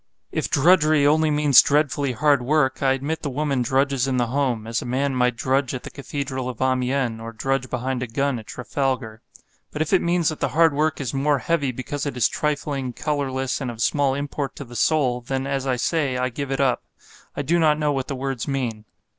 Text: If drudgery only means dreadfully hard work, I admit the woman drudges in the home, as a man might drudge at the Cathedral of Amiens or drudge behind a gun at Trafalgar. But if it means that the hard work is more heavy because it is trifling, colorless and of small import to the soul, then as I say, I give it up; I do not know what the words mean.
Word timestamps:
If 0.31 0.49
drudgery 0.49 1.05
only 1.05 1.29
means 1.29 1.61
dreadfully 1.61 2.13
hard 2.13 2.41
work, 2.41 2.81
I 2.81 2.93
admit 2.93 3.21
the 3.21 3.29
woman 3.29 3.61
drudges 3.61 4.07
in 4.07 4.17
the 4.17 4.25
home, 4.25 4.65
as 4.65 4.81
a 4.81 4.83
man 4.87 5.13
might 5.13 5.35
drudge 5.35 5.75
at 5.75 5.83
the 5.83 5.91
Cathedral 5.91 6.49
of 6.49 6.59
Amiens 6.59 7.21
or 7.21 7.31
drudge 7.31 7.69
behind 7.69 8.01
a 8.01 8.07
gun 8.07 8.39
at 8.39 8.47
Trafalgar. 8.47 9.21
But 9.71 9.83
if 9.83 9.93
it 9.93 10.01
means 10.01 10.29
that 10.29 10.39
the 10.39 10.47
hard 10.57 10.73
work 10.73 10.99
is 10.99 11.13
more 11.13 11.37
heavy 11.37 11.71
because 11.71 12.07
it 12.07 12.17
is 12.17 12.27
trifling, 12.27 12.93
colorless 12.93 13.61
and 13.61 13.69
of 13.69 13.79
small 13.79 14.15
import 14.15 14.55
to 14.55 14.65
the 14.65 14.75
soul, 14.75 15.21
then 15.21 15.45
as 15.45 15.67
I 15.67 15.75
say, 15.75 16.17
I 16.17 16.29
give 16.29 16.49
it 16.49 16.59
up; 16.59 16.81
I 17.37 17.43
do 17.43 17.59
not 17.59 17.77
know 17.77 17.91
what 17.91 18.07
the 18.07 18.15
words 18.15 18.47
mean. 18.47 18.85